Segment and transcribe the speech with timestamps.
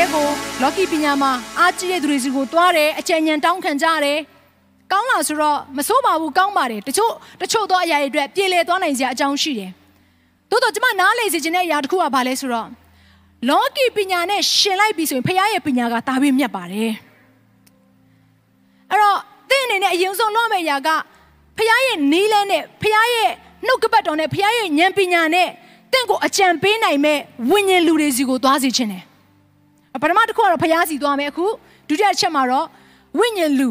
[0.00, 4.18] ကျမတို့တကယ်ကိုလော်ကီပညာမှာအားကြီးတဲ့သူတွေစီကိုတွားတယ်အကြံဉာဏ်တောင်းခံကြတယ်။
[4.92, 9.70] ကောင်းလားဆိုတော့မစိုးပါဘူးကောင်းပါတယ်။တချို့တချို့သောအရာတွေအတွက်ပြေလည်သွားနိုင်စရာအကြောင်းရှိတယ်။
[10.50, 12.68] သို့တော့ကျမနားလေစေခြင်းတဲ့အရာတစ်ခုကဘာလဲဆိုတော့
[13.48, 16.92] လော်ကီပညာနဲ့ရှင်လိုက်ပြီဆိုရင်ဖခင်ရဲ့ပညာကတာပြီးမြတ်ပါတယ်။
[18.90, 19.18] အဲ့တော့
[19.50, 20.88] သင်အနေနဲ့အရင်ဆုံးလုပ်မယ့်အရာက
[21.56, 23.32] ဖခင်ရဲ့နီးလန်းနဲ့ဖခင်ရဲ့
[23.66, 25.48] နှုတ်ကပတ်တော်နဲ့ဖခင်ရဲ့ဉာဏ်ပညာနဲ့
[25.92, 27.18] တင့်ကိုအကြံပေးနိုင်မဲ့
[27.50, 29.04] ဝိညာဉ်လူတွေစီကိုသွားစေခြင်းတယ်
[30.02, 31.46] ပထမတစ်ခုကတော့ဖျားစီသွားမယ်အခု
[31.88, 32.66] ဒုတိယချက်မှာတော့
[33.18, 33.70] ဝိညာဉ်လူ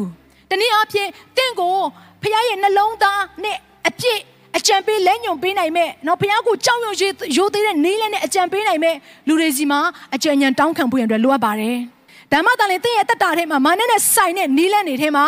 [0.50, 1.76] တနည်းအားဖြင့်တင့်ကို
[2.22, 3.56] ဖျားရဲ့နှလုံးသားနဲ့
[3.88, 4.20] အပြည့်
[4.56, 6.96] အကြံပေးလက်ညွန်ပေးနိုင်မဲ့နော်ဖျားကိုကြောက်ရွံ့
[7.36, 8.96] ရိုးသေးတဲ့နေလည်းနဲ့အကြံပေးနိုင်မဲ့
[9.28, 9.80] လူတွေစီမှာ
[10.14, 11.76] အကြံဉာဏ်တောင်းခံဖို့ရန်အတွက်လိုအပ်ပါတယ်
[12.32, 15.24] ဓမ္မတာလည်းတင့်ရဲ့တက်တာထဲမှာမာနနဲ့ဆိုင်တဲ့နီးလန်းနေထဲမှာ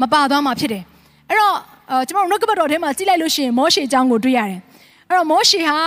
[0.00, 0.82] မပါသွားမှာဖြစ်တယ်
[1.28, 1.56] အဲ့တော့
[1.90, 4.60] အဲကျွန်တော်တို့နှုတ်ကပတ်တော်ထဲမှာကြည့်လိုက်လို့ရှိရင်မောရှေအကြောင်းကိုတွေ့ရတယ်
[5.08, 5.78] အဲ့တော့မောရှေဟာ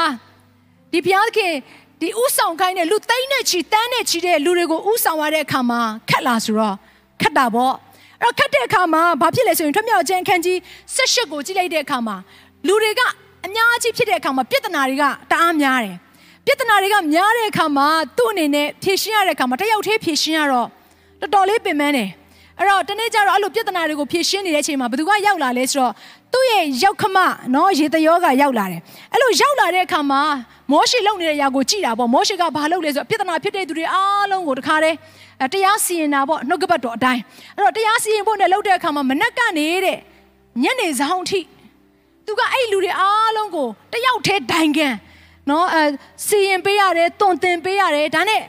[0.91, 1.53] ဒီဘုရားသခင်
[2.01, 6.75] ဒီဥဆောင်ခိုင်းတဲ့လူသိန်းနဲ့ချီတန်းနဲ့ချီတဲ့လူတွေကိုဥဆောင်ရတဲ့အခါမှာခက်လာဆိုတော့
[7.21, 7.73] ခက်တာပေါ့
[8.21, 10.57] အဲ့တော့ခက်တဲ့အခါမှာဘာဖြစ်လဲဆိုရင်ထွမြောက်ခြင်းအခန်းကြီး
[10.95, 12.15] ၁၈ကိုကြည့်လိုက်တဲ့အခါမှာ
[12.67, 13.01] လူတွေက
[13.45, 15.95] အများကြီးဖြစ်တဲ့အခါမှာပြဿနာတွေကတအားများတယ်
[16.45, 20.67] ပြဿနာတွေကများတဲ့အခါမှာသူ့အနေနဲ့ဖြေရှင်းရတဲ့အခါမှာတယောက်တည်းဖြေရှင်းရတော့
[21.21, 22.09] တော်တော်လေးပင်ပန်းတယ်
[22.59, 25.93] အဲ့တော့တနေ့ကျတော့အဲ့လိုပြဿနာတွေကိုဖြေရှင်းနေတဲ့အချိန်မှာဘယ်သူကရောက်လာလဲဆိုတော့
[26.33, 27.17] သူ့ရဲ့ရောက်ခမ
[27.55, 28.81] နော်ရေတယောကရောက်လာတယ်
[29.13, 30.21] အဲ့လိုရောက်လာတဲ့အခါမှာ
[30.71, 34.97] မောရှေလုံနေတဲ့ຢာကိုကြည်တာပေါ့မောရှေကဘာလုပ်လဲဆိုတော့ပြဿနာဖြစ်တဲ့သူတွေအားလုံးကိုတခါတည်း
[35.53, 37.21] တရားစီရင်တာပေါ့နှုတ်ကပတ်တော်အတိုင်း
[37.55, 39.97] အဲ့တော့တရားစီရင်ဖို့နဲ့လုပ်တဲ့အခါမှာမနက်ကနေတဲ့
[40.63, 41.39] ညနေဆောင်ထိ
[42.25, 44.95] သူကအဲ့လူတွေအားလုံးကိုတယောက်တည်းဒိုင်ကန်
[45.49, 45.83] နော်အဲ
[46.27, 48.41] စီရင်ပေးရတယ်တွန်တင်ပေးရတယ်ဒါနဲ့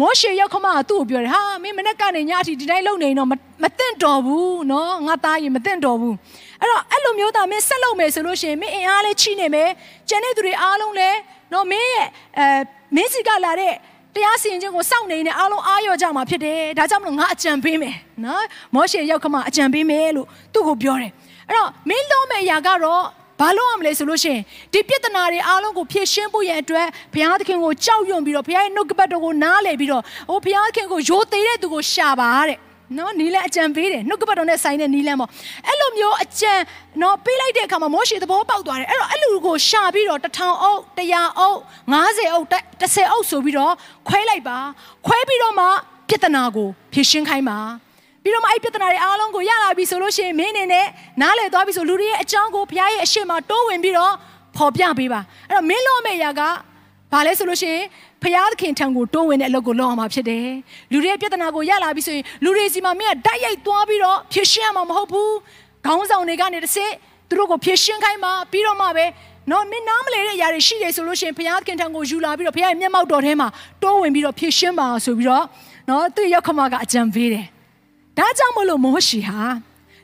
[0.00, 3.32] မောရှေရောက်ခမကသူ့ကိုပြောတယ်ဟာမင်းမနေ့ကနေညအထိဒီတိုင်းလုံနေတော့မ
[3.78, 6.14] သင့်တော်ဘူးနော်ငါသားရင်မသင့်တော်ဘူး
[6.60, 9.70] အဲ့တော့အဲ့လိုမျိုးသားမင်းဆက်လုပ်မယ်ဆိုလို့ရှိရင်မင်းအင်အားလေးချိနေမယ်
[10.08, 11.18] ကျန်တဲ့သူတွေအားလုံးလည်း
[11.52, 12.06] နော်မင်းရဲ့
[12.38, 12.46] အဲ
[12.96, 13.74] မင်းစီကလာတဲ့
[14.14, 18.44] တရားစီရင်ခြင်းကိုစောင့်နေနေအားလုံးအားရကြမှာဖြစ်တယ်ဒါကြောင့်မလို့ငါအကြံပေးမယ်နော်
[18.74, 21.12] မောရှေရောက်ခမအကြံပေးမယ်လို့သူ့ကိုပြောတယ်
[21.48, 23.02] အဲ့တော့မင်းလုံးမဲ့အရာကတော့
[23.40, 24.42] ဘာလို့ရမလဲဆိုလို့ရှိရင်
[24.72, 32.58] ဒီပြဿနာတွေအားလုံးကိုဖြေရှင်းဖို့ရန်အတွက်ဘုရားသခင်ကိုကြောက်ရွံ့ပြီးတော့ဘုရားရဲ့နှုတ်ကပတ်တော်ကိုနားလည်ပြီးတော့ဟိုဘုရားသခင်ကိုရိုသေတဲ့သူကိုရှာပါတဲ့
[32.98, 35.30] နော်နီလန်အကြံပေးတယ်နှုတ်ကပတ်တော်နဲ့ဆိုင်တဲ့နီလန်ပေါ့
[35.66, 36.52] အဲ့လိုမျိုးအကြံ
[37.02, 41.58] နော်ပေးလိုက်တဲ့အခါမှာမောရှေသဘောပေါက်သွားတယ်အဲ့တော့အဲ့လူကိုရှာပြီးတော့တထောင်အုပ်100အုပ်
[41.92, 42.46] 90အုပ်
[42.80, 43.74] 30အုပ်ဆိုပြီးတော့
[44.08, 44.58] ခွဲလိုက်ပါ
[45.06, 45.66] ခွဲပြီးတော့မှ
[46.08, 47.58] ပြဿနာကိုဖြေရှင်းခိုင်းပါ
[48.22, 50.86] ပြီးတော့မှအဲ့ပြဿနာတွေအားလုံးကိုရလာပြီဆိုလို့ရှိရင်မင်းအနေနဲ့
[51.20, 54.12] နားလည်သွားပြီဆိုလူတွေရဲ့အကြောင်းကိုဘုရားရဲ့အရှိမတိုးဝင်ပြီးတော့
[54.56, 56.40] ဖော်ပြပေးပါအဲ့တော့မင်းလို့မယ့်ရာက
[57.12, 57.84] ဘာလဲဆိုလို့ရှိရင်
[58.22, 60.46] ဖျားသခင်ထံကိုတိုးဝင်တဲ့အလုပ်ကိုလုပ်အောင်မှာဖြစ်တယ်
[60.92, 65.34] လူတွေရဲ့ပြဿနာကိုရလာပြီဆိုရင်လူတွေစီမှာမင်းကတိုက်ရိုက်သွားပြီးတော့ဖြေရှင်းရမှာမဟုတ်ဘူး
[65.86, 66.92] ခေါင်းဆောင်တွေကနေတစ်စစ်
[67.28, 69.06] သူတို့ကိုဖြေရှင်းခိုင်းမှာပြီးတော့မှပဲ
[69.50, 73.48] နော်မင်းနားမလဲတဲ့အရာတွေရှိတယ်ဆိုလို့ရှိရင်ဘုရားသခင်ထံကိုယူလာပြီးတော့ဘုရားရဲ့မျက်မှောက်တော်ထဲမှာ
[73.82, 75.44] တိုးဝင်ပြီးတော့ဖြည့်ရှင်းပါဆိုပြီးတော့
[75.88, 77.46] နော်သူရောက်ခမကအကြံပေးတယ်
[78.20, 79.42] ဒါကြောင့်မလို့မောရှိဟာ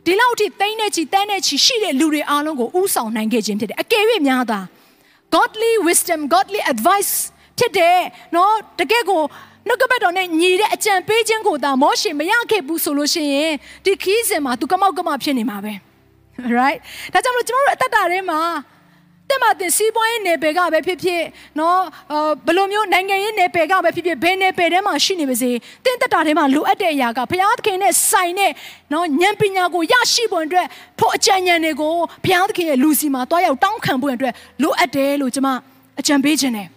[0.04, 4.60] ဒီလောက်အထိတိမ့်နေချီတန်းနေချီရှိတဲ့လူတွေအားလုံးကိုဥဆောင်နိုင်ခဲ့ခြင်းဖြစ်တယ်အကယ်၍များသာ
[5.34, 7.12] godly wisdom godly advice
[7.58, 7.98] ဖြစ်တယ်
[8.34, 9.22] နော်တကယ်ကို
[9.66, 13.52] နှုတ်ကပတ်တော်နဲ့ညီတဲ့အကြံပေးခြင်းကိုသာမောရှေမရခဲ့ဘူးဆိုလို့ရှိရင်
[13.84, 15.72] ဒီခီးစဉ်မှာသူကမောက်ကမဖြစ်နေမှာပဲ
[16.58, 16.80] right
[17.12, 18.40] ဒါကြောင့်မလို့ကျွန်တော်တို့အသက်တာထဲမှာ
[19.30, 21.22] တက်မှတင်စီးပွားရေးနယ်ပယ်ကပဲဖြစ်ဖြစ်
[21.58, 21.80] နော်
[22.46, 25.50] ဘယ်လိုမျိုးနိုင်ငံရေးနယ်ပယ်ကပဲဖြစ်ဖြစ်ဘယ်နယ်ပယ်ထဲမှာရှိနေပါစေ
[25.84, 28.52] တင်းတက်တာထဲမှာလိုအပ်တဲ့အရာကဘုရားသခင်နဲ့ဆိုင်တဲ့
[28.92, 30.66] နော်ဉာဏ်ပညာကိုရရှိဖို့အတွက်
[30.98, 31.94] ဖို့အကြံဉာဏ်တွေကို
[32.24, 35.48] ဘုရားသခင်ရဲ့လူစီမှာတွားရောက်တောင်းခံဖို့အတွက်လိုအပ်တယ်လို့ကျွန်မ
[36.00, 36.68] အကြံပေးခြင်းတယ်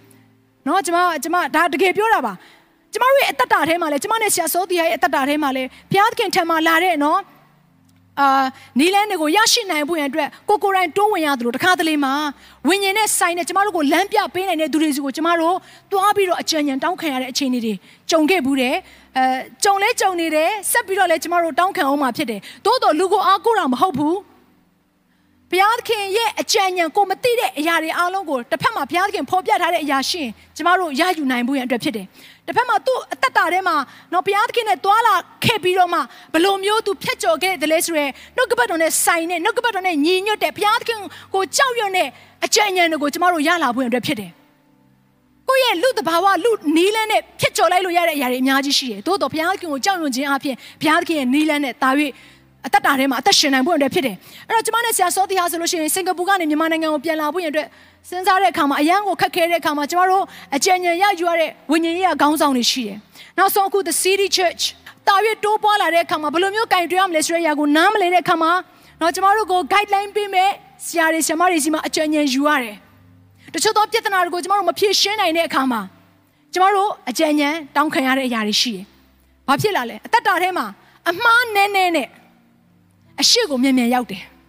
[0.68, 2.34] နော်ကျွန်မကျွန်မဒါတကယ်ပြောတာပါ
[2.94, 7.20] ကျမတို့ရဲ့အသက်တာထဲမှာလဲကျမနဲ့ဆရာစောတီရဲ့အသက်တာထဲမှာလဲဘုရားသခင်ထံမှာလာတဲ့နော်
[8.20, 8.30] အာ
[8.80, 12.14] နီလန်းတွေကိုရရှိနိုင်ဖို့ရန်အတွက်ကိုကိုရိုင်းတွန်းဝင်ရသလိုတခါတလေမှာ
[12.68, 15.56] ဝิญဉ်နဲ့ဆိုင်တဲ့ကျမတို့ကိုလမ်းပြပေးနိုင်တဲ့သူတွေစီကိုကျမတို့
[15.92, 17.74] တွားပြီးတော့အကြံဉာဏ်တောင်းခံရတဲ့အခြေအနေတွေ
[18.10, 18.76] ကြုံခဲ့ဘူးတယ်
[19.18, 19.24] အဲ
[19.64, 24.18] ကြုံလဲကြုံနေတယ်ဆက်ပြီးတော့လဲကျမတို့တောင်းခံအောင်မှာဖြစ်တယ်သို့တော်လူကိုအားကိုးတာမဟုတ်ဘူး
[25.52, 32.06] ဘုရားသခင်ရဲ့အကြံဉာဏ်ကိုမသိတဲ့အရာတွေအားလုံးကိုတစ်ဖက်မှာဘုရားသခင်ဖော်ပြထားတဲ့အရာရှိရင်ကျမတို့ရယူနိုင်ဖို့ရန်အတွက်ဖြစ်တယ်။
[32.50, 33.76] တစ်ဖက်မှာသူ့အသက်တာထဲမှာ
[34.14, 35.16] တော့ဘုရားသခင်နဲ့တွာလာ
[35.46, 36.00] ခဲ့ပြီးတော့မှ
[36.34, 38.06] ဘယ်လိုမျိုးသူဖြတ်ကျော်ခဲ့တယ်လဲဆိုရဲ
[38.36, 41.00] နှုတ်ကပတ်တော်နဲ့ဆိုင်နဲ့နှုတ်ကပတ်တော်နဲ့ညီညွတ်တဲ့ဘုရားသခင်
[41.34, 42.08] ကိုကြောက်ရွံ့တဲ့
[42.46, 44.32] အကြံဉာဏ်တွေကိုကျမတို့ရလာဖို့ရန်အတွက်ဖြစ်တယ်။
[45.50, 51.90] ကိုယ့်ရဲ့လူတဘာဝလူနီးလန်းနဲ့ဖြစ်ကျော်လိုက်လို့ရတဲ့အရာတွေအများကြီးရှိတယ်။သို့တော့ဘုရားခင်ကိုကြောက်ရွံ့ခြင်းအပြင်ဘုရားခင်ရဲ့နီးလန်းနဲ့တာ၍
[52.68, 54.16] အသက်တာထဲမှာအသက်ရှင်နိုင်ဖို့အတွက်ဖြစ်တယ်။
[54.48, 57.66] အဲ့တော့ကျမနဲ့ဆရာစောတီဟာဆိုလို့ရှိရင်စင်ကာပူကနေမြန်မာနိုင်ငံကိုပြန်လာဖို့ရတဲ့
[58.10, 60.24] စဉ်းစားတဲ့အခါမှာအရန်ကိုခက်ခဲတဲ့အခါမှာကျမတို့
[60.56, 62.98] အကြံဉာဏ်ရယူရတဲ့ဝိညာဉ်ရေးကခေါင်းဆောင်တွေရှိတယ်။
[63.38, 64.64] နောက်ဆုံးအခု the city church
[65.08, 68.52] တာ၍တိုးပွားလာတဲ့အခါမှာဘယ်လိုမျိုးကင်တွဲရမလဲဆိုတဲ့အရာကိုနားမလည်တဲ့အခါမှာ
[69.02, 70.52] တော့ကျမတို့ကို guideline ပေးမယ်
[70.86, 72.76] ဆရာတွေဆရာမတွေစီမှာအကြံဉာဏ်ယူရတယ်။
[73.54, 75.82] တချို့သောပြဿနာတွေကိုကျမတို့မဖြေရှင်းနိုင်တဲ့အခါမှာ
[76.54, 78.86] ကျမတို့အကြံဉာဏ်တောင်းခံရတဲ့အရာတွေရှိတယ်။
[79.48, 80.66] ဘာဖြစ်လာလဲအသက်တာထဲမှာ
[81.10, 82.08] အမှားနည်းနည်းနဲ့
[83.22, 84.24] အရှိကိုမြန်မြန်ရောက်တယ်။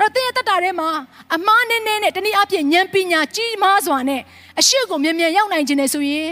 [0.00, 0.88] အဲ့တော့တင်းရဲ့တက်တာထဲမှာ
[1.34, 4.20] အမားနည်းနည်းနဲ့တနည်းအားဖြင့်ဉာဏ်ပညာကြီးမားစွာနဲ့
[4.60, 6.30] အရှိကိုမြန်မြန်ရောက်နိုင်ခြင်းနဲ့ဆိုရင်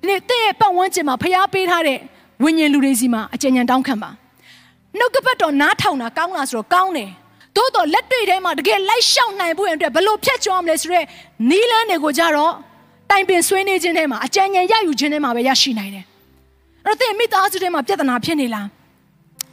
[0.00, 1.98] ဒီနေ့တင်းရဲ့ပတ်ဝန်းကျင်မှာဖျားပေးထားတဲ့
[2.42, 4.10] ဝိညာဉ်လူတွေစီမှာအကျဉ်းဉာဏ်တောင်းခံပါ
[4.98, 7.10] နှုတ်ကပတ်တော်နားထောင်တာကောင်းလားဆိုတော့ကောင်းတယ်
[7.56, 11.06] သို့တော်လက်တွေ့ထဲမှာတကယ်လိုက်ရှောက်နိုင်ဖို့အတွက်ဘယ်လိုဖြတ်ကျော်မလဲဆိုတော့
[11.50, 12.52] နီးလန်းတွေကိုကြတော့
[13.10, 16.04] တိုင်ပင်ဆွေးနွေးခြင်းထဲမှာအကြံဉာဏ်ရယူခြင်းထဲမှာပဲရရှိနိုင်တယ်
[16.84, 18.66] အဲ့တော့တင်းမိသားစုထဲမှာပြဿနာဖြစ်နေလား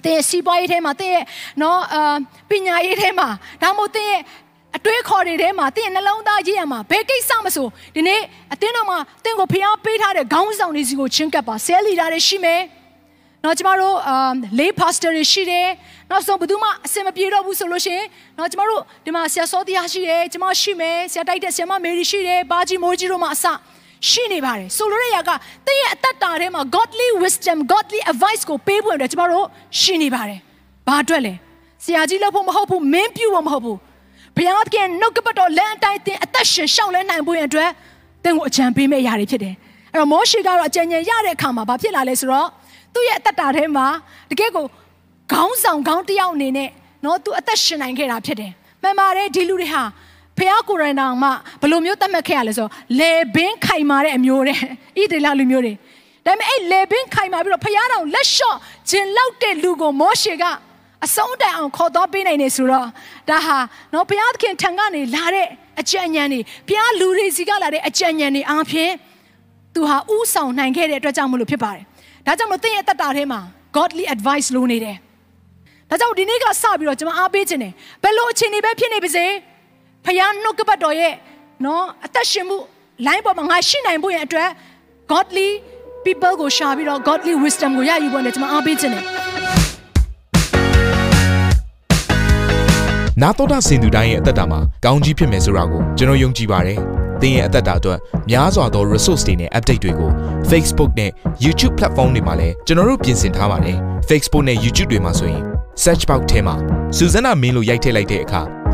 [0.06, 1.26] တင်းရဲ့စီးပွားရေးထဲမှာတင်းရဲ့
[1.62, 2.16] နော်အာ
[2.50, 3.28] ပညာရေးထဲမှာ
[3.62, 4.22] ဒါမှမဟုတ်တင်းရဲ့
[4.78, 8.22] အတွေးခေါ်တွေထဲမှာတင်းရဲ့နှလုံးသားရေးရမှာဘယ်ကိစ္စမဆိုဒီနေ့
[8.54, 12.62] အတင်းတော်မှာတင်းကိုဖျားပေးထားတဲ့ခေါင်းဆောင်တွေစီကိုချင်းကပ်ပါဆဲလီတာတွေရှိမယ်
[13.44, 15.68] နော်ကျမတို့အာလေးပါစတာတွေရှိတယ်
[16.12, 18.08] နောက်ဆုံးဘယ်သူမှအစင်မပြေတော့ဘူးဆိုလို့ရှိရင်
[18.38, 23.46] နော်ကျမတို့ဒီမှာဆရာစောတရားရှိတယ်ကျမရှိမယ်ဆရာတိုက်တဲ့ဆရာမမေရီရှိတယ်ဘာကြီးမိုးကြီးတို့မှအစ
[24.10, 25.32] ရှိနေပါတယ်ဆိုလိုတဲ့ຢာက
[25.66, 29.46] သင်ရဲ့အသက်တာထဲမှာ godly wisdom godly advice ကိုပေးဖို့အတွက်ကျမတို့
[29.82, 30.40] ရှိနေပါတယ်
[30.88, 31.34] ဘာအတွက်လဲ
[31.84, 33.78] ဆရာကြီးလို့ဖို့မဟုတ်ဘူးမင်းပြုဖို့မဟုတ်ဘူး
[34.36, 37.70] ဘုရားသခင်နှုတ်ကပတ်တော်လမ်းအတိုင်းသင်အသက်ရှင်ရှောက်လဲနိုင်ဖို့အတွက်
[38.24, 39.56] သင်ကိုအကြံပေးမယ့်ຢာတွေဖြစ်တယ်
[39.92, 42.48] အဲ့တော့မောရှေကတော့အကြံဉာဏ်ရတဲ့အခါမှာဘာဖြစ်လာလဲဆိုတော့
[42.94, 43.88] သူ့ရဲ့အသက်တာထဲမှာ
[44.32, 44.66] တကယ်ကို
[45.32, 46.70] ခေါင်းဆောင်ခေါင်းတယောက်အနေနဲ့
[47.06, 48.52] နော်သူအသက်ရှင်နိုင်ခဲ့တာဖြစ်တယ်
[48.82, 49.84] မှန်ပါတယ်ဒီလူတွေဟာ
[50.38, 51.30] ဖះကိုရန်တောင်မှ
[51.62, 52.68] ဘယ်လိုမျိုးသတ်မှတ်ခဲ့ရလဲဆို
[53.00, 55.74] လေဘင်းခိုင်မာတဲ့အမျိုးတဲ့ဣဒေလလူမျိုးတွေ
[56.26, 58.58] ဒါပေမဲ့အဲ့လေဘင်းခိုင်မာပြီးတော့ဖះတောင်လက်လျှော့
[58.90, 60.44] ခြင်းလောက်တဲ့လူကိုမောရှေက
[61.06, 62.88] အဆုံးတိုင်အောင်ခေါ်တော့ပေးနိုင်နေဆိုတော့
[63.30, 63.58] ဒါဟာ
[63.94, 65.48] နော်ဘုရားသခင်ထံကနေလာတဲ့
[65.82, 68.92] အကြံဉာဏ်တွေဘုရားလူတွေစီကလာတဲ့အကြံဉာဏ်တွေအားဖြင့်
[69.76, 71.84] သူဟာဥဆောင်နိုင်ခဲ့တဲ့အတွက်ကြောင့်မလို့ဖြစ်ပါတယ်
[72.26, 73.40] ဒါကြောင့်မလို့သင်ရဲ့အသက်တာထဲမှာ
[73.76, 74.98] godly advice လိုနေတယ်
[75.90, 77.74] ဒါကြောင့်ဒီနေ့ကစပြီးတော့ကျွန်မအားပေးခြင်းတယ်
[78.04, 79.26] ဘယ်လိုအခြေအနေပဲဖြစ်နေပါစေ
[80.06, 81.14] ဖယားနှုတ်ကပတ်တော်ရဲ့
[81.66, 82.58] နော်အသက်ရှင်မှု
[83.06, 84.50] line ပေါ်မှာငါရှိနိုင်ဖို့ရဲ့အတွက်
[85.12, 85.50] godly
[86.06, 89.04] people ကိုရှာပြီးတော့ godly wisdom ကိုရယူဖို့နဲ့ကျွန်မအားပေးခြင်းတယ်
[93.22, 96.80] နာတော်တာစင်သူတိုင်းရဲ့အသက်တာမှာကောင်းကြီးဖြစ်မယ်ဆိုတာကိုကျွန်တော်ယုံကြည်ပါတယ်။
[97.22, 98.00] သင်ရဲ့အသက်တာအတွက်
[98.30, 100.12] များစွာသော resource တွေနဲ့ update တွေကို
[100.50, 101.12] Facebook နဲ့
[101.44, 103.78] YouTube platform တွေမှာလည်းကျွန်တော်တို့ပြင်ဆင်ထားပါတယ်။
[104.10, 105.42] Facebook နဲ့ YouTube တွေမှာဆိုရင်
[105.84, 106.56] search box ထဲမှာ
[106.98, 108.42] စုစွမ်းနာမင်းလို့ရိုက်ထည့်လိုက်တဲ့အခါ